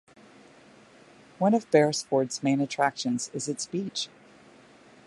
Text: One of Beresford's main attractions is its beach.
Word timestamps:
One 1.37 1.53
of 1.53 1.69
Beresford's 1.69 2.41
main 2.41 2.59
attractions 2.59 3.29
is 3.35 3.47
its 3.47 3.67
beach. 3.67 4.09